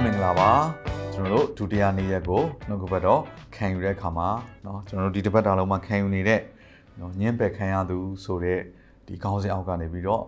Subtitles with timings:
[0.00, 0.50] င်္ဂလာပါ
[1.14, 3.20] ကျွန်တော်တို့ဒုတိယနေ့ရက်ကိုနှုတ်ကပတ်တော့
[3.54, 4.28] ခံယူတဲ့အခါမှာ
[4.64, 6.40] เนาะကျွန်တော်တို့ဒီတစ်ပတ်တာလုံးမှာခံယူနေတဲ့
[6.98, 8.58] เนาะညှင်းပယ်ခံရသူဆိုတဲ့
[9.06, 10.22] ဒီခေါင်းစဉ်အောက်ကနေပြီးတော့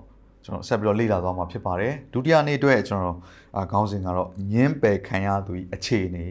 [0.44, 3.16] ကျွန်တော်ဆက်ပြီးတော့လေ့လာသွားမှာဖြစ်ပါတယ်ဒုတိယနေ့အတွက်ကျွန်တော်
[3.56, 6.26] အာခေါင်းစဉ်ကတော့ညှင်းပယ်ခံရသူ၏အခြေအနေ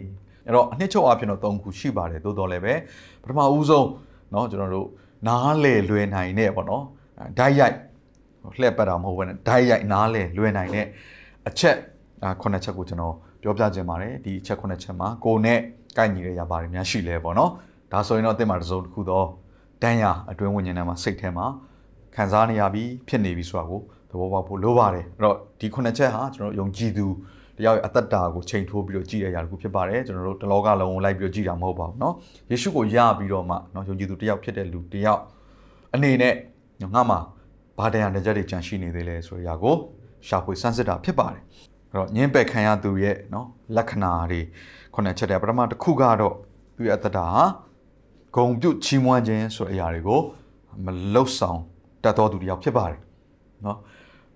[0.46, 2.74] အဲ့တော့အနှစ်ချုပ်အဖြစ်တော့၃ခုရှိပါတယ်သို့တော်လည်းပဲ
[3.22, 3.88] ပထမဦးဆုံး
[4.32, 4.88] เนาะကျွန်တော်တို့
[5.28, 6.84] နားလေလွယ်နိုင်တဲ့ပေါ့နော်
[7.38, 7.76] ဓာတ်ရိုက်
[8.60, 10.86] လှည့်ပတ်တာမဟုတ်ဘဲနဲ့ဓာတ်ရိုက်နားလေလွယ်နိုင်တဲ့
[11.50, 11.78] အချက်
[12.24, 15.60] ဒါခုနှစ်ချက်ကိုကျွန်တော် ပြောပြခြင်းပါတယ်ဒီအချက်ခုနှစ်ချက်မှာကိုနဲ့
[15.98, 17.52] ကိုက်ညီတဲ့ရပါတယ်များရှိလဲပေါ့နော်
[17.92, 19.24] ဒါဆိုရင်တော့အသင်မှာတစ်စုံတစ်ခုသော
[19.82, 21.46] တန်းရအတွင်းဝิญဉာဏ်ထဲမှာစိတ်ထဲမှာ
[22.16, 27.06] ခံစားနေရပြီးဖြစ်နေပြီဆိုတာကိုသဘောပေါက်ဖို့လိုပါတယ်အဲ့တော့ဒီခုနှစ်ချက်ဟာကျွန်တော်ယုံကြည်သူ
[27.58, 32.14] တယောက်ရဲ့အသက်တာကိုချိန်ထိုးပြီးတော့ကြည့်ရတဲ့အရာတစ်ခုဖြစ်ပါတယ်ကျွန်တော်တို့တလောကလုံးကိုလိုက်ပြီးတော့ကြည့်တာမဟုတ်ပါဘူးเนาะ
[32.52, 35.22] ယေရှုကိုယပြီးတော့မှเนาะယုံကြည်သူတယောက်ဖြစ်တဲ့လူတယောက်
[35.96, 36.34] အနေနဲ့
[36.96, 37.18] ငါမှ
[37.80, 39.76] ဘာတရားနဲ့ချက်တွေကြံရှိနေသေးလဲဆိုတဲ့အရာကို
[40.28, 41.46] ရှာဖွေစမ်းစစ်တာဖြစ်ပါတယ်အဲ့
[41.98, 44.42] တော့ညင်းပယ်ခံရသူရဲ့เนาะလက္ခဏာတွေ
[44.94, 46.36] ခုနှစ်ချက်တည်းပထမတစ်ခုကတော့
[46.76, 47.28] သူရဲ့အတ္တဟာ
[48.36, 50.20] ဂုံပြုတ်ချီးမွမ်းခြင်းဆိုတဲ့အရာတွေကို
[50.86, 51.60] မလုတ်ဆောင်
[52.04, 53.00] တတ်တော်သူတယောက်ဖြစ်ပါတယ်
[53.64, 53.78] เนาะ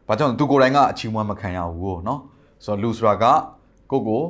[0.08, 2.20] ဘာကြောင့်သူကိုယ်တိုင်ကအချီးမွမ်းမခံရဘူးကိုเนาะ
[2.66, 3.26] ဆိုတော့လူဆိုတာက
[3.92, 4.22] ကိုယ့်ကို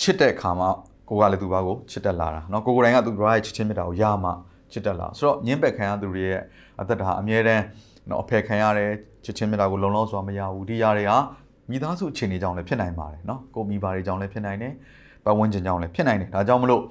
[0.00, 0.68] ချစ်တဲ့အခါမှာ
[1.08, 4.30] ကိုကလည်းသူဘာကိုချစ်တက်လာတာเนาะကိုကိုယ်တိုင်ကသူဘာရဲ့ချစ်ချင်းမြတ်တာကိုရမှ
[4.72, 6.40] ချစ်တက်လာဆိုတော့ညင်းပယ်ခံရသူတွေရဲ့
[6.80, 7.64] အတ္တဟာအမြဲတမ်း
[8.06, 8.90] เนาะအဖယ်ခံရတယ်
[9.24, 11.18] ချစ်ချင်းမြတ်တာကိုလုံလောက်စွာမရဘူးဒီຢာတွေဟာ
[11.70, 14.72] မိသားစုအခြေအနေကြောင့်လည်းဖြစ်နိုင်ပါတယ်เนาะကိုမိဘတွေကြောင့်လည်းဖြစ်နိုင်တယ်
[15.24, 16.82] ပတ်ဝန်းကျင်ကြောင့်လည်းဖြစ်နိုင်တယ်ဒါကြောင့်မလို့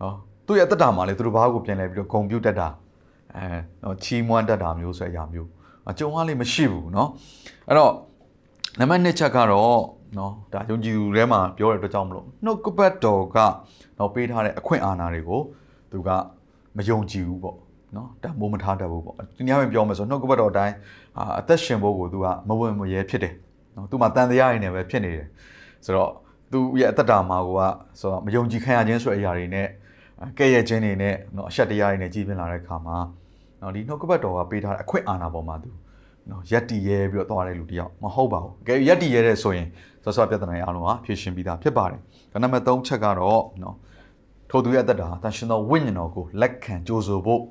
[0.00, 0.14] เนาะ
[0.46, 2.68] သူ့ရဲ့အတ္တမှာလည်းသူတို့ဘာကိုပြန်လဲပြီးတော့ဂုံပြုတ်တတ်တာ
[3.36, 3.46] အဲ
[3.80, 5.48] เนาะချီးမွမ်းတတ်တာမျိုးဆိုတဲ့အရာမျိုး
[5.90, 7.08] အကြုံအားလေးမရှိဘူးเนาะ
[7.68, 7.92] အဲ့တော့
[8.80, 9.80] နံပါတ်2ချက်ကတော့
[10.16, 13.38] เนาะဒါယုံကြည်သူထဲမှာပြောတဲ့အတွက်ကြောင့်မလို့နှုတ်ကပတ်တော်က
[13.96, 15.40] เนาะပေးထားတဲ့အခွင့်အာဏာတွေကို
[15.92, 16.08] သူက
[16.76, 17.56] မယုံကြည်ဘူးပေါ့
[17.96, 20.74] နော်ဒါမိုးမထားတတ်ဘူးပေါ့ဒီနေ့မှပြောမယ်ဆိုနှုတ်ကပတ်တော်အတိုင်း
[21.18, 23.34] အာအသက်ရှင်ဖို့ကိုသူကမဝင်မရဲဖြစ်တယ်
[23.75, 25.27] နော်သူမှတန်တရားရင်းနဲ့ပဲဖြစ်နေတယ်
[25.85, 26.11] ဆိုတော့
[26.51, 27.61] သူရဲ့အသက်တာမှာကိုက
[27.99, 29.67] ဆိုတော့မယုံကြည်ခံရခြင်းဆိုတဲ့အရာတွေနဲ့
[30.37, 32.97] ကဲ့ရဲ့ခြင်းတွေနဲ့နော်အရှက်တရားတွေနဲ့ကြီးပြင်းလာတဲ့အခါမှာ
[33.61, 35.69] နော်ဒီနှုတ်ကပတ်တော်ကပေးထားတဲ့အခွင့်အာဏာပေါ်မှာသူ
[36.29, 39.67] နော်ယက်တီရဲပြီးတော့သွားတဲ့လူတယောက်မဟုတ်ပါဘူးအကယ်ယက်တီရဲတဲ့ဆိုရင်
[40.03, 41.99] ဆောဆောပြဿနာရအောင်ဟာဖြေရှင်းပြီးသားဖြစ်ပါတယ်
[42.33, 43.75] ဒါနံပါတ်3ချက်ကတော့နော်
[44.49, 47.41] ထိုသူရဲ့အသက်တာတန်ရှင်သောဝိညာဉ်တော်ကိုလက်ခံကြိုးဆိုဖို့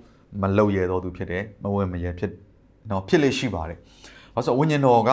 [0.41, 2.31] မလုပ်ရတော့သူဖြစ်တယ်မဝင်မရဖြစ်
[2.91, 3.79] နော်ဖြစ်လေရှိပါတယ်။
[4.35, 5.11] ဘာလို့ဆိုဝိညာဉ်တော်က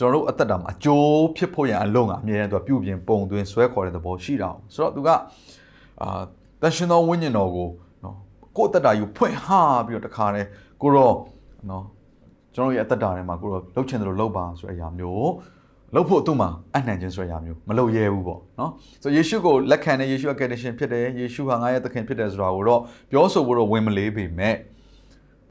[0.00, 5.08] ကျွန်တော်တို့အသက်တာမှာအကျိုးဖြစ်ဖို့ရန်အလုံးကအမြဲတမ်းသူကပြုပြင်ပုံသွင်းဆွဲခေါ်တဲ့သဘောရှိတာ။ဆိုတော့သူက
[6.00, 6.20] အာ
[6.62, 7.68] တန်ရှင်သောဝိညာဉ်တော်ကို
[8.04, 8.16] နော်
[8.56, 9.46] ကိုယ့်အသက်တာယူဖွင့်ဟ
[9.86, 10.48] ပြီးတော့တခါတည်း
[10.82, 11.14] ကိုတော့
[11.70, 11.84] နော်
[12.54, 15.30] ကျွန်တော်ရဲ့အသက်တာထဲမှာကိုတော့လှုပ်ချင်တယ်လို့လှုပ်ပါဆိုတဲ့အရာမျိုး
[15.94, 18.70] လှုပ်ဖို့သူ့မှာအနှံ့ခြင်းဆိုတဲ့အရာမျိုးမလုပ်ရဲဘူးပေါ့နော်
[19.02, 22.80] ဆိုယေရှုကိုလက်ခံတဲ့ယေရှုအကယ်ဒရှင်ဖြစ်တယ်ယေရှုဟာငါရဲ့သခင်ဖြစ်တယ်ဆိုတာကိုတော့
[23.10, 24.54] ပြောဆိုဖို့တော့ဝင်မလေးပေမဲ့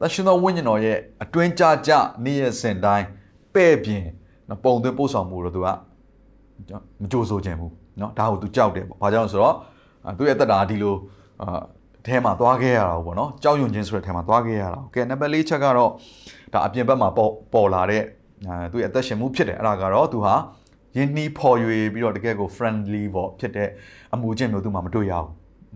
[0.00, 1.92] သရှင်သောဝိညာဉ်တော်ရဲ့အတွင်းကြကြ
[2.24, 3.06] နေ့ရက်စဉ်တိုင်း
[3.54, 4.06] ပဲ့ပြင်
[4.50, 5.68] နော်ပုံသွင်းပို့ဆောင်မှုတော့သူက
[7.02, 9.54] မကြိုးဆိုခြင်းဘူးနော်ဒါကိုသူကြောက်တယ်ပေါ့ဘာကြောင့်လဲဆိုတော့
[10.18, 10.94] သူရဲ့တက်တာဒီလို
[11.42, 11.60] အာ
[12.06, 15.90] အဲမှာသွားခဲ့ရတာပေါ့နော်ကြောက်ရွံ့ခြင်းဆိုတဲ့အဲမှာသွားခဲ့ရတာကဲနံပါတ်၄ချက်ကတော့
[16.52, 18.02] ဒါအပြင်ဘက်မှာပေါ်ပေါ်လာတဲ့
[18.46, 20.34] အဲသူရဲ့အသက်ရှင်မှုဖြစ်တယ်အဲ့ဒါကတော့သူဟာ
[20.96, 23.68] ယင်းနှီးဖော်ရွေပြီးတော့တကယ်ကို friendly ပေါ့ဖြစ်တဲ့
[24.14, 25.30] အမှုချင်းမျိုးသူမှမတွေ့ရဘူး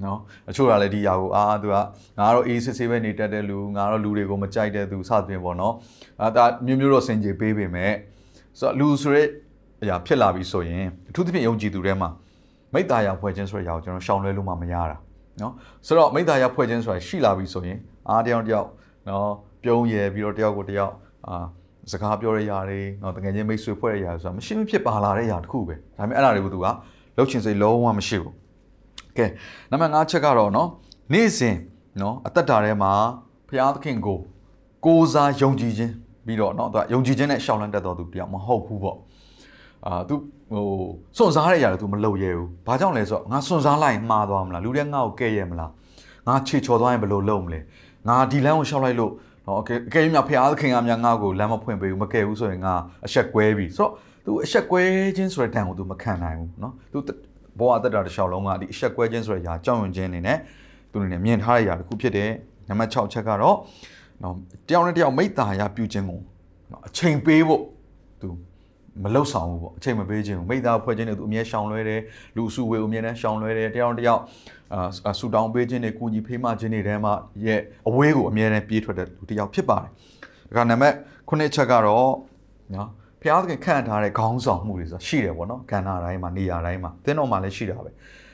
[0.04, 0.18] နော်
[0.50, 1.76] အချို့ကလည်းဒီຢာကိုအာသူက
[2.18, 5.74] ငါတော့အေးစစ်ဆေးပဲနေတတ်တဲ့လူငါတော့လူတွေကိုမကြိုက်တဲ့သူစသဖြင့်ပေါ့နော်
[6.20, 7.92] အဲဒါမျိုးမျိုးတော့စင်ကြေပေးပေမဲ့
[8.58, 9.26] ဆိုတော့လူဆိုတဲ့
[9.82, 12.10] အရာဖြစ်လာပြီဆိုရင်အထူးသဖြင့်ယုံကြည်သူတွေမှာ
[12.74, 14.96] မိတ္တာယာဖွဲ့ခြင်းဆိုတဲ့အရာကိုကျွန်တော်ရှောင်လွဲလို့မှမရတာ
[15.40, 15.52] နော်
[15.86, 17.78] ဆိုတော့မိတ္တာယာဖွဲ့ခြင်းဆိုတာရှိလာပြီဆိုရင်
[18.08, 18.68] အားတယောက်တယောက်
[19.08, 19.30] နော်
[19.62, 20.92] ပြုံးရယ်ပြီးတော့တယောက်ကိုတယောက်
[21.28, 21.44] အာ
[21.90, 26.66] စကားပြောရရတွေနော်တကယ်ချင်းမိတ်ဆွေဖွဲ့ရရဆိုတာမရှိမဖြစ်ပါလာတဲ့ຢာတစ်ခုပဲဒါပေမဲ့အဲ့ဒါတွေကိုသူက
[27.16, 28.34] လှုပ်ချင်စိတ်လုံးဝမရှိဘူး
[29.18, 29.26] ကဲ
[29.70, 30.68] နံပါတ်5ချက်ကတော့နော်
[31.12, 31.56] နေ့စဉ်
[32.00, 32.92] နော်အသက်တာထဲမှာ
[33.48, 34.18] ဘုရားသခင်ကို
[34.84, 35.92] ကိုးစားယုံကြည်ခြင်း
[36.26, 38.98] ပြီးတော့เนาะသူကယုံကြည်ခြင်းနဲ့ရှောင်းလန်းတတ်တော်သူတရားမဟုတ်ဘူးပေါ့
[39.86, 40.14] အာသူ
[40.52, 40.66] ဟို
[41.16, 45.70] စွန့်စားတဲ့အရာတွေ तू မလုပ်ရဲဘူး။ဘာကြောင့်လဲဆိုတော့ငါစွန့်စားလိုက်မှားသွားမလား။လူတွေကငါ့ကိုကဲ့ရဲ့မလား။
[46.28, 47.60] ငါခြေချော်သွားရင်ဘယ်လိုလုပ်မလဲ။
[48.08, 49.12] ငါဒီလမ်းကိုရှောက်လိုက်လို့
[49.46, 52.74] နော်အကယ်အကယ်၍များဖရားသခင်ကများငါ့ကိုလမ်းမဖွင့်ပေးဘူးမကယ်ဘူးဆိုရင်ငါ
[53.06, 53.92] အဆက်ကွဲပြီ။ဆိုတော့
[54.24, 54.82] तू အဆက်ကွဲ
[55.16, 56.98] ခြင်းဆိုတဲ့တန်ကို तू မခံနိုင်ဘူးနော်။ तू
[57.58, 60.38] ဘဝတက်တာတစ်လျှောက်လုံးကဒီအဆက်ကွဲခြင်းဆိုတဲ့အရာကြောင့်ရင်ခြင်းနေနဲ့
[60.92, 62.30] तू နေမြင်ထားတဲ့အရာတစ်ခုဖြစ်တယ်။
[62.68, 63.56] နံပါတ်6ချက်ကတော့
[64.22, 64.34] နော်
[64.68, 66.20] တယောက်နဲ့တယောက်မိတ္တာရပြုခြင်းကို
[66.70, 67.62] နော်အချိန်ပေးဖို့
[68.20, 68.28] तू
[69.02, 72.00] မလှုပ်ဆောင်ဘူးပေါ့အချိန်မပေးခြင်းဘူးမိသားဖွဲ့ခြင်းတွေသူအမြဲရှောင်လွဲတယ်
[72.36, 74.22] လူစုဝေအမြဲတမ်းရှောင်လွဲတယ်တယောက်တစ်ယောက်
[74.72, 77.12] အာဆူတောင်းပေးခြင်းတွေကုညီဖေးမခြင်းတွေထဲမှာ
[77.46, 79.90] ရဲ့အဝေးကိုအမြဲတမ်းပြေးထွက်တဲ့လူတစ်ယောက်ဖြစ်ပါတယ်
[80.56, 80.94] ဒါကနံပါတ်
[81.28, 82.12] 9ချက်ကတော့
[82.74, 82.88] နော်
[83.22, 87.90] ဖျားသခင်ခန့်ထားတဲ့ခေါင်းဆောင်မှုတွေဆိုတာရှိတယ်ပေါ့နော်ကဏ္ဍတိုင်းမှာနေရာတိုင်းမှာသင်တော်မှာလည်းရှိတာပဲ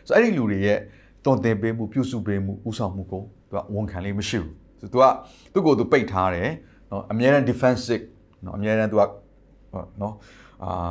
[0.08, 0.78] ဆိုတော့အဲ့ဒီလူတွေရဲ့
[1.24, 5.14] တုံသင်ပေးမှုပြုစုပေးမှုဥဆောင်မှုကိုသူကဝန်ခံလေးမရှိဘူး ဆိုတော့
[5.52, 6.50] သူကသူ့ကိုယ်သူပိတ်ထားတယ်
[6.90, 8.04] နော်အမြဲတမ်း defensive
[8.44, 9.02] နော်အမြဲတမ်းသူက
[10.00, 10.14] နော်
[10.64, 10.90] အာ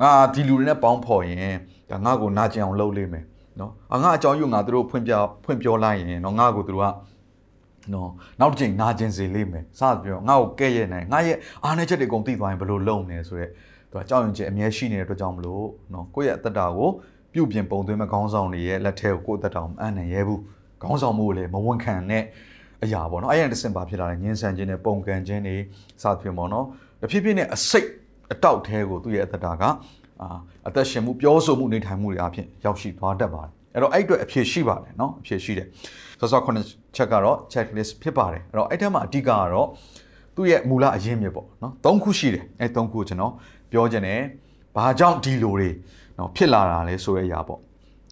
[0.00, 1.54] ငါဒီလူတွေနဲ့ပေါင်းဖော်ရင်
[1.90, 3.24] ဒါငါ့ကိုနာကျင်အောင်လုပ်လိမ့်မယ်
[3.60, 5.12] နော်အငါအကြောင်းယူငါတို့ဖွင့်ပြ
[5.44, 6.86] ဖွင့်ပြောလိုက်ရင်နော်ငါ့ကိုသူတို့က
[7.92, 8.10] နော်
[8.40, 13.50] နောက်တစ်ချိန်နာကျင်စေလိမ့်မယ်စသဖြင့်ငါ့ကိုကဲ့ရဲ့နိုင်ငါရဲ့အားနည်းချက်တွေအကုန်သိသွားရင်ဘယ်လိုလုပ်မလဲဆိုတော့
[13.90, 16.88] သူကကြောက်ရွံ့ခြင်းအမြဲရှိနေတဲ့အတွက်ကြောင့်မလို့နော်ကိုယ့်ရဲ့အသက်တာကို
[17.32, 20.40] ပြုပြင်ပုံသွင်းမဲ့ခေါင်းဆောင်တွေရဲ့လက်ထဲကိုကိုယ့်အသက်တာကိုမအံ့နိုင်ရဲဘူး
[20.80, 22.24] ခေါင်းဆောင်မှုကိုလည်းမဝန်ခံတဲ့
[22.83, 25.55] အရာပေါ့နော်အဲ့ရတဲ့စင်ပါဖြစ်လာတဲ့ညှင်းဆန်ခြင်းနဲ့ပုံကန်ခြင်းတွေ
[26.01, 26.65] စသဖြင့်ပေါ့နော်
[27.01, 27.87] တဖြည်းဖြည်းနဲ့အစိတ်
[28.33, 29.63] အတောက်သေးကိုသူ့ရဲ့အသက်တာက
[30.21, 30.29] အာ
[30.67, 35.67] အသက်ရှင်မှုပြောဆိုမှုနေထိုင်မှုတွေအဖြစ်ရောက်ရှိသွားတတ်ပါတယ်အဲ့တော့အဲ့အတွက်အဖြေရှိပါတယ်เนาะအဖြေရှိတယ်
[36.19, 39.67] ဆောစောခုနှစ်ချက်ကတော့ checklist ဖြစ်ပါတယ်အဲ့တော့အဲ့ထက်မှာအဓိကကတော့
[40.35, 43.33] သူ့ရဲ့မူလအရင်းမြစ်ပေါ့เนาะ၃ခုရှိတယ်အဲ့၃ခုကိုကျွန်တော်
[43.71, 44.21] ပြောခြင်းတယ်
[44.75, 45.69] ဘာကြောင့်ဒီလိုတွေ
[46.15, 47.59] เนาะဖြစ်လာတာလဲဆိုတဲ့အရာပေါ့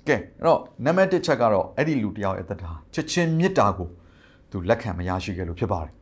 [0.07, 3.89] ကဲအဲ့တော့နံပါတ်1ချက်ကတော့အဲ့ဒီလူတယောက်ရဲ့အသက်တာချက်ချင်းမေတ္တာကို
[4.50, 5.92] သူလက်ခံမရရှိခဲ့လို့ဖြစ်ပါတယ်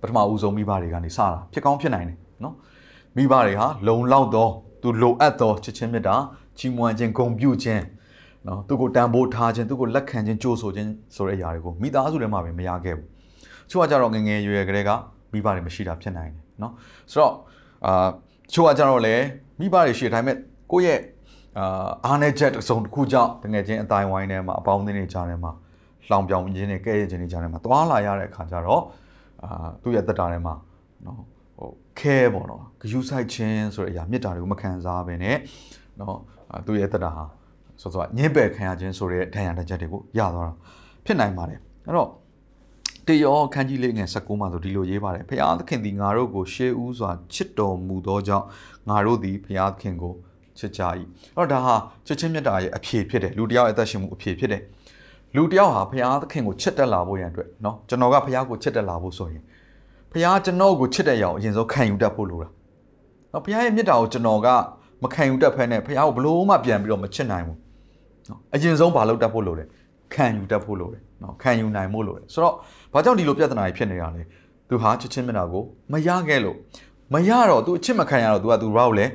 [0.00, 2.54] ပထမဦးဆုံးမိဘတွေကနေစတာဖြစ်ကောင်းဖြစ်နိုင်တယ်နော်
[3.16, 4.48] မိဘတွေဟာလုံလောက်သော
[4.82, 6.14] သူလိုအပ်သောချစ်ချင်းမေတ္တာ
[6.58, 7.82] ချီးမွမ်းခြင်းဂုဏ်ပြုခြင်း
[8.46, 13.08] နော်သူကိုတန်ဖိုးထားခြင်းသူကိုလက်ခံခြင်းကြိုးဆိုခြင်းဆိုတဲ့အရာတွေကိုမိသားစုထဲမှာပဲမရခဲ့ဘူး
[13.70, 14.90] ချို့ကကြတော့ငငယ်ရွယ်ကလေးက
[15.32, 16.72] မိဘတွေမရှိတာဖြစ်နိုင်တယ်နော်
[17.12, 17.34] ဆိုတော့
[17.86, 18.08] အာ
[18.52, 19.14] ချို့ကကြတော့လေ
[19.60, 20.36] မိဘတွေရှိတိုင်းမဲ့
[20.72, 21.00] ကိုယ့်ရဲ့
[21.58, 25.52] အာအားနေချက်တစ်စုံတစ်ခုကြောင့်တကယ်ချင်းအတိုင်းဝိုင်းထဲမှာအပေါင်းအသင်းတွေကြားထဲမှာ
[26.10, 28.82] လောင်ပြောင်ခြင်းတွေကဲ့ရဲ့ခြင်းတွေကြားထဲမှာသွားလာရတဲ့အခါကျတော့
[29.44, 30.54] အာသူ့ရဲ့တက်တာထဲမှာ
[31.06, 31.18] နော်
[31.58, 35.36] ဟိုခဲပေါ့နော်ဂယုဆိုင်ခြင်းဆိုတဲ့အရာမေတ္တာတွေကိုမခံစားဘဲနဲ့
[36.00, 36.16] နော်
[36.66, 37.24] သူ့ရဲ့တက်တာဟာ
[37.80, 40.54] ဆိုတော့ညှင်းပယ်ခံရခြင်းဆိုတဲ့ဒဏ်ရာတစ်ချက်တွေကိုရသွားတာ
[41.04, 42.10] ဖြစ်နိုင်ပါတယ်အဲ့တော့
[43.08, 48.46] တေယောခန်းကြီးလေးငယ်16မှာဆိုဒီလိုရေးပါတယ်ဖခင်သခင်သည်ငါတို့ကိုရှေးဦးစွာချစ်တော်မူသောကြောင့်
[48.88, 50.14] ငါတို့သည်ဖခင်သခင်ကို
[50.58, 50.82] ချစ်ကြ၏
[51.36, 51.74] အဲ့တော့ဒါဟာ
[52.06, 54.62] ချစ်ချင်းမြတ်တာရဲ့အဖြေဖြစ်တယ်လူတယောက်ရဲ့အသက်ရှင်မှုအဖြေဖြစ်တယ်
[55.35, 59.43] လူတယောက်ဟာဖခင်သခင်ကိုချစ်တက်လာဖို့ရန်အတွက်เนาะကျွန်တော်ကဖခင်ကိုချစ်တက်လာဖို့ဆိုရင်
[60.11, 62.49] ဖခင်ကျွန်တော်ကိုချစ်တဲ့ရောင်အရင်ဆုံးခံယူတတ်ဖို့လိုတာ
[63.31, 64.47] เนาะဖခင်ရဲ့မြတ်တာကိုကျွန်တော်က
[65.03, 67.57] မခံယူတတ်ဖဲနဲ့ဖခင်ကိုဘလို့မှပြန်ပြီးတော့မချစ်နိုင်ဘူး
[68.29, 69.65] နော်အရင်ဆုံးဘာလုပ်တတ်ဖို့လိုလဲ
[70.13, 72.55] ခံယူတတ်ဖို့လိုတယ်နော်ခံယူနိုင်ဖို့လိုတယ်ဆိုတော့
[72.93, 74.21] ဘာကြောင့်ဒီလိုပြဿနာတွေဖြစ်နေတာလဲ
[74.69, 76.57] သူဟာချစ်ချင်းမျက်နှာကိုမရခဲ့လို့
[77.13, 79.05] မရတော့သူအချစ်မခံရတော့သူကသူရောက်လဲ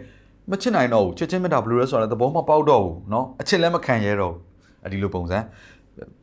[0.50, 4.40] မချစ်နိုင်တော့ဘူးချစ်ချင်းမျက်နှာဘယ်လိုလဲဆိုတော့သဘောမပေါက်တော့ဘူးနော်အချစ်လည်းမခံရတော့ဘူး
[4.86, 5.38] အဒီလိုပုံစံ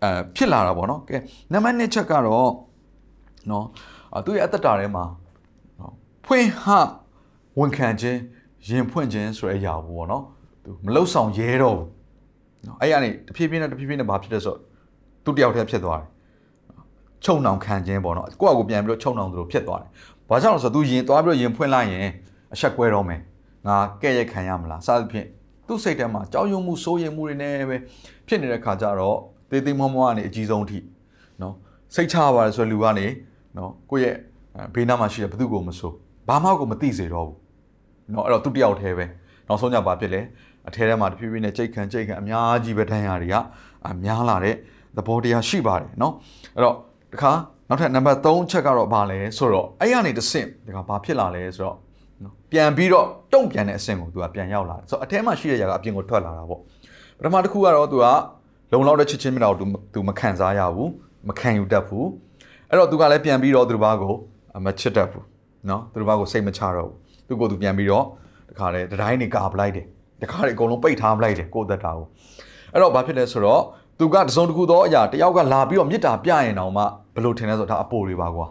[0.03, 1.17] အဲဖြစ်လာတာပေါ့နော်ကဲ
[1.53, 2.51] နံပါတ်1ချက်ကတော့
[3.51, 3.65] နော်
[4.27, 5.05] သူရဲ့အသက်တာထဲမှာ
[5.81, 5.93] နော်
[6.25, 6.67] ဖွင့်ဟ
[7.59, 8.19] ဝန်ခံခြင်း
[8.69, 10.23] ရင်ဖွင့်ခြင်းဆိုတဲ့အရာဘူးပေါ့နော်
[10.65, 11.89] သူမလှုပ်ဆောင်ရဲတော့ဘူး
[12.67, 14.59] နော်အဲ့ရနေတဖြည်းဖြည်းနဲ့တဖြည်းဖြည်းနဲ့ဘာဖြစ်လဲဆိုတော့
[15.25, 16.09] သူတယောက်တည်းဖြစ်သွားတယ်
[17.25, 19.91] ချုံနှောင်ခံခြင်းပေါ့နော်ကိုယ့်အကိုပြန်ပြီးတော့ချုံနှောင်သလိုဖြစ်သွားတယ်
[20.29, 22.09] ဘာကြောင့်လဲဆိုတော့ तू ရင်သွားပြီးတော့ရင်ဖွင့်လိုက်ရင်
[22.55, 23.21] အဆက်ကွဲတော့မယ်
[23.67, 25.27] ငါကဲ့ရဲ့ခံရမလားစသဖြင့်
[25.67, 27.77] သူ့စိတ်ထဲမှာကြောက်ရွံ့မှုစိုးရိမ်မှုတွေနဲ့ပဲ
[28.27, 29.19] ဖြစ်နေတဲ့ခါကျတော့
[29.51, 30.79] သေးသေးမောမောကနေအကြီးဆုံးအထိ
[31.43, 31.55] နော်
[31.95, 33.07] စိတ်ချပါတယ်ဆိုတဲ့လူကနေ
[33.57, 34.17] နော်ကိုယ့်ရဲ့
[34.75, 35.93] ဘေးနားမှာရှိတဲ့ဘသူကိုမဆို
[36.29, 37.39] ဘာမှကိုမသိစေတော့ဘူး
[38.15, 39.07] နော်အဲ့တော့သူတယောက်တည်းပဲ
[39.49, 40.21] နောက်ဆုံးကြပါဖြစ်လဲ
[40.69, 43.37] အထဲထဲမှာတဖြည်းဖြည်းနဲ့ကြိတ်ခံကြိတ်ခံအများကြီးပဲတန်းရာတွေက
[43.87, 44.55] အများလာတဲ့
[44.97, 46.13] သဘောတရားရှိပါတယ်နော်
[46.57, 46.75] အဲ့တော့
[47.13, 47.33] ဒီခါ
[47.69, 51.77] နောက်ထပ်နံပါတ်3ချက်ကတော့ဘာလဲဆိုတော့အဲ့ရနေတဆင့်ဒီခါဘာဖြစ်လာလဲဆိုတော့
[52.25, 56.61] နော်ပြန်ပြီးတော့တုံ့ပြန်တဲ့အဆင့်ကိုသူကပြန်ရောက်လာတယ်ဆိုတော့အထဲမှာရှိတဲ့ຢာကအပြင်ကိုထွက်လာတာပေါ့
[57.19, 58.07] ပထမတစ်ခုကတော့သူက
[58.76, 60.90] လုံလောက်တဲ့ချစ်ချင်းမြတ်တာကိုသူသူမခံစားရဘူး
[61.28, 62.08] မခံယူတတ်ဘူး
[62.70, 64.14] အဲ့တော့သူကလည်းပြန်ပြီးတော့သူတို့ဘာကို
[64.66, 65.26] မချစ်တတ်ဘူး
[65.68, 66.96] เนาะသူတို့ဘာကိုစိတ်မချတော့ဘူး
[67.28, 68.06] သူကိုသူပြန်ပြီးတော့
[68.50, 69.86] တခါလေတတိုင်းနေကာပလိုက်တယ်
[70.22, 72.08] တခါလေအကုန်လုံးပိတ်ထားပလိုက်တယ်ကိုယ့်သက်တာကို
[72.74, 73.62] အဲ့တော့ဘာဖြစ်လဲဆိုတော့
[74.00, 76.84] သူကတစုံတစ်ခုသောအရာတယောက်ကလာပြီးတော့မေတ္တာပြရင်တောင်မှ
[77.16, 78.48] ဘယ်လိုထင်လဲဆိုတော့ဒါအပိုတွေပါကွာ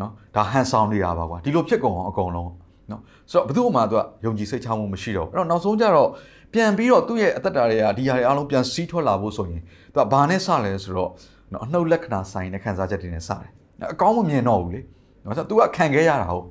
[0.00, 2.50] နော်ဒါဟန်ဆောင်နေတာပါကွာဒီလိုဖြစ်ကုန်အောင်အကုန်လုံး
[2.90, 6.08] နော်ဆိုတော့ဘယ်သူမှသူကယုံကြည်စိတ်ချမှုမရှိတော့အဲ့တော့နောက်ဆုံးကျတော့
[6.53, 9.61] ပြန်ပြီးတော့သူ့ရဲ့အသက်တာတွေကဒီဟာတွေအားလုံးပြန်စီးထွက်လာဖို့ဆိုရင်
[9.93, 11.11] သူကဘာနဲ့စလဲဆိုတော့
[11.53, 13.49] နော်အနှုတ်လက္ခဏာဆိုင်တဲ့ခံစားချက်တွေနဲ့စတယ်
[13.93, 14.81] အကောင်းမမြင်တော့ဘူးလေ
[15.25, 16.45] နော်ဆိုတော့ तू ကခံခဲ့ရတာဟုတ်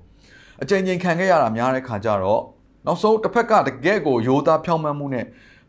[0.62, 2.42] အချိန်ချင်းခံခဲ့ရတာများတဲ့ခါကျတော့
[2.86, 5.24] နောက်ဆုံးတစ်ဖက်ကတကယ့်ကိုရိုးသားဖြောင့်မတ်မှုနဲ့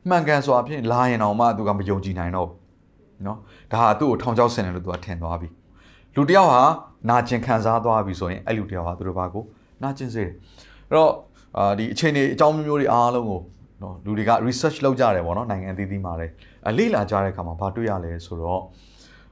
[0.10, 2.58] မှန်ကန်စွာဖြင့်လာရင်တော့မှသူကမယုံကြည်နိုင်တော့ဘူး
[3.28, 3.38] နော်
[3.72, 5.48] ဒါဟာသူ့ကိုထောင်ချောက်ဆင်တယ်လို့သူကထင်သွားပြီ
[6.16, 6.62] လူတယောက်ဟာ
[7.10, 9.44] နာကျင်ခံစားသွားပြီဆိုရင်အဲ့လူတယောက်ဟာသူတို့ဘာကို
[9.84, 10.34] နာကျင်စေတယ်
[10.90, 11.12] အဲ့တော့
[11.58, 13.42] အာဒီအခြေအနေအကြောင်းမျိုးမျိုးတွေအားလုံးကို
[13.82, 16.34] နော်လူတွေက research လုပ်ကြတယ်ပေါ့နော်နိုင်ငံအသီးသီးမှာလည်း
[16.70, 18.62] အလေ့လာကြတဲ့အခါမှာဘာတွေ့ရလဲဆိုတော့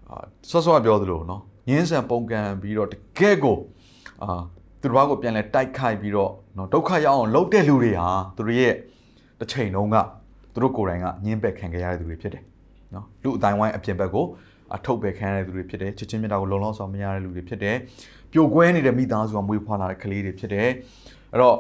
[0.10, 3.58] အာဆော့ဆော့ပြောသလိုနော်ညင်းဆန်ပုံကန်ပြီးတော့တကယ့်ကို
[4.24, 4.42] အာ
[4.82, 8.74] သူတစ်ပါးကိုပြန်လဲတိုက်ခိုက်ပြီးတော့နော်ဒုက္ခရောက်အောင်လုပ်တဲ့လူတွေဟာသူတို့ရဲ့
[9.40, 9.96] တစ်ချိန်လုံးက
[10.54, 12.44] သူတို့ကိုယ်တိုင်ကညှင်းပယ်ခံကြရတဲ့သူတွေဖြစ်တယ်
[12.96, 14.26] နော်လူအတိုင်းဝိုင်းအပြင်ဘက်ကို
[14.76, 17.76] အထုတ်ပယ်ခံရတဲ့သူတွေဖြစ်တယ်ချစ်ချင်းမြတ်တာကိုလုံလောက်စွာမရတဲ့လူတွေဖြစ်တယ်
[18.34, 20.68] ပျို့ကွဲနေတဲ့မိသားစုကမွေးဖွားလာတဲ့ကလေးတွေဖြစ်တယ်
[21.32, 21.56] အဲ့တော့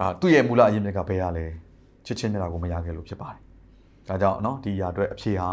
[0.00, 1.46] အာသူ့ရဲ့မူလအရင်မြစ်ကဘယ်ရလဲ
[2.05, 3.39] ချစ်ချင်းမြတ်တာကိုမရခဲ့လို့ဖြစ်ပါတယ်
[4.09, 5.49] ဒါကြောင့်နော်ဒီຢာအတွက်အဖြေဟာ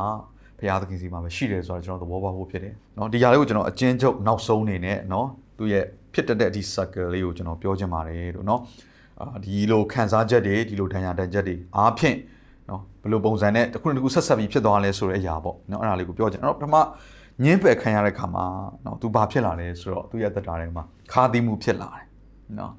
[0.58, 5.26] ဘုရားသခင်စီမှာပဲရှိတယ်ဆိုတော့ကျွန်တော်သဘောပေါက်ဖို့ဖြစ်တယ်เนาะဒီຢာလေးကိုကျွန်တော်အချင်းချုပ်နောက်ဆုံးနေနဲ့เนาะ
[5.58, 5.84] သူ့ရဲ့
[6.14, 8.60] ဖြစ်တတ်တဲ့ဒီ circle လေးကိုကျွန်တော်ပြောချင်ပါတယ်လို့เนาะ
[9.20, 12.16] အာဒီလိုခံစားချက်တွေဒီလိုဒဏ်ရာဒဏ်ချက်တွေအားဖြင့်
[12.68, 16.76] เนาะဘယ်လိုပုံစံနဲ့တစ်ခုတစ်ခုဆက်ဆက်ပြီးဖြစ်သွားလဲဆိုတဲ့အရာပေါ့เนาะအဲ့ဒါလေးကိုပြောချင်အဲ့တော့ပထမ
[17.44, 18.44] ညင်းပယ်ခံရတဲ့ခါမှာ
[18.82, 22.04] เนาะသူဘာဖြစ်လာလဲဆိုတော့သူ့ရဲ့တက်တာထဲမှာခါသီးမှုဖြစ်လာတယ်
[22.56, 22.72] เนาะ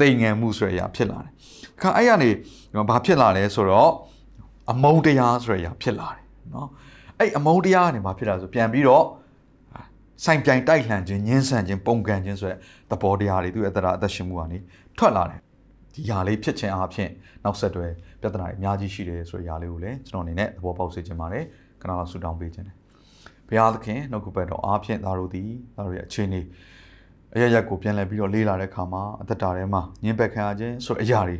[0.00, 1.32] တိမ်ငံမှုဆိုတဲ့အရာဖြစ်လာတယ်။
[1.80, 2.30] ခါအဲ့ရနေ
[2.88, 3.90] ဘာဖြစ်လာလဲဆိုတော့
[4.70, 6.22] အမုန်းတရားဆိုတဲ့အရာဖြစ်လာတယ်
[6.54, 6.68] နော်။
[7.18, 9.04] အဲ့အမုန်းတရားကနေဘာဖြစ်လာဆိုပြန်ပြီးတော့
[10.24, 12.58] ဆိုင်ပြိုင်တိုက်လှန်ခြင်းညှင်းဆန်ခြင်းပုံကန်ခြင်းဆိုတဲ့
[12.90, 14.58] သဘောတရားတွေသူ့အတ္တရာအသက်ရှင်မှုကနေ
[14.98, 15.40] ထွက်လာတယ်။
[15.94, 17.10] ဒီຢာလေးဖြစ်ခြင်းအပြင်
[17.44, 17.86] နောက်ဆက်တွဲ
[18.20, 21.44] ပြဿနာတွေအများကြီးရှိတယ်ဆိုတဲ့ຢာလေးကိုလည်းကျွန်တော်အနေနဲ့သဘောပေါက်စေချင်ပါတယ်။
[21.82, 22.76] ခဏလောက်ဆူတောင်းပေးခြင်းတယ်။
[23.48, 26.40] ဘုရားသခင်နှုတ်ကပတ်တော်အားဖြင့်သာတို့သည်သာတို့ရဲ့အခြေအနေ
[27.38, 31.38] အရရက်ကိုပြန်လည်ပြီးတော့လေးလာတဲ့ခါမှာအသက်တာထဲမှာညှင်းပက်ခံရခြင်းဆိုတဲ့အရာတွေ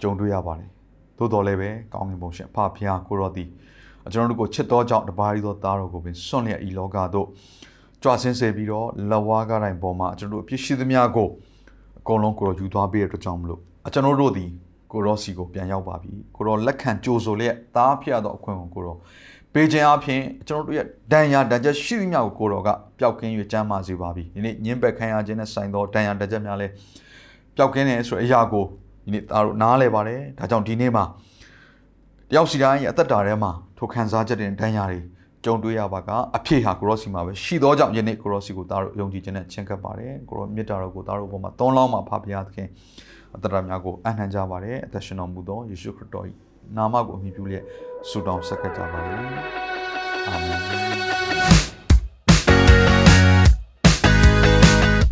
[0.00, 0.68] ကြုံတွေ့ရပါတယ်
[1.18, 3.48] သို့တော်လည်းပဲကောင်းကင်ဘုံရှင်ဖဖျားကိုရောသည်
[4.12, 7.26] ကျွန်တော်တို့ကိုချစ်တော်ကြောင့်တပါးရီသောသားတော်ကိုပင်စွန့်လျက်ဤလောကသို့
[8.02, 11.28] ကြွဆင်းစေပြီးတော့လက်ဝါးကားတိုင်းပေါ်မှာကျွန်တော်တို့အပြစ်ရှိသမျှကို
[11.98, 13.60] အကုန်လုံးကိုရောယူသွားပေးတဲ့အတွက်ကြောင့်မလို့
[13.94, 14.50] ကျွန်တော်တို့သည်
[14.92, 18.96] ကိုရောစီကိုပြန်ရောက်ပါပြီကိုရောလက်ခံကြိုဆိုလျက်သားဖျက်သောအခွင့်ကိုကိုရော
[19.54, 22.68] ပေးခြင်းအပြင်ကျွန်တော်တို့ရဲ့ဒဏ်ရာဒဏ်ချက်ရှိသမျှကိုကိုရောက
[22.98, 26.66] ပျောက်ကင်း၍ကျမ်းမာစေပါပြီဒီနေ့ညှင်းပယ်ခံရခြင်းနဲ့ဆိုင်သောဒဏ်ရာဒဏ်ချက်များလဲ
[27.56, 28.64] ပျောက်ကင်းတယ်ဆိုတဲ့အရာကို
[29.04, 31.04] ဒီနေ့သားတို့နားလဲပါတယ်ဒါကြောင့်ဒီနေ့မှာ
[32.30, 35.00] တယောက်စီတိုင်းရဲ့အသက်တာထဲမှာထိုခံစားချက်တွေဒဏ်ရာတွေ
[35.44, 42.16] ကြုံတွေ့ရပါကအဖြစ်ဟာကိုရောစီမှာပဲရှိသောကြောင့်ယနေ့ကိုရောစီကိုသားတို့ယုံကြည်ခြင်းနဲ့ချင့်ကပ်ပါတယ်ကိုရောမေတ္တာတော်ကိုသားတို့ဘုံမှာသုံးလောင်းမှာဖပါ
[42.46, 42.68] သခင်
[43.34, 46.24] အတ္တရများကိုအနှံကြပါတယ်အသက်ရှင်တော်မူသောယေရှုခရစ်တော်၏
[46.76, 47.64] နာမကိုအမိပြုလျက်
[48.10, 49.18] ဆုတောင်းဆက်ကပ်ကြပါမယ်
[50.28, 50.60] အာမင်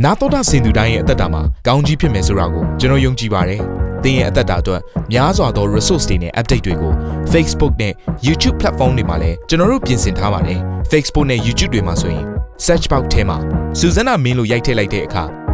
[0.04, 3.60] နာတော်တာစင်သူတိုင်းရဲ့အသက်တာမှာကောင်းကြီးဖြစ်မယ်ဆိုတာကိုကျွန်တော်ယုံကြည်ပါတယ်။
[4.04, 4.80] သင်ရဲ့အသက်တာအတွက်
[5.12, 6.92] များစွာသော resource တွေနဲ့ update တွေကို
[7.32, 7.92] Facebook နဲ့
[8.26, 10.58] YouTube platform တွေမှာလည်းကျွန်တော်တို့ပြင်ဆင်ထားပါတယ်။
[10.90, 12.24] Facebook နဲ့ YouTube တွေမှာဆိုရင်
[12.66, 13.38] search box ထဲမှာ
[13.78, 15.24] စုစွမ်းနာမင်းလို့ရိုက်ထည့်လိုက်တဲ့အခါ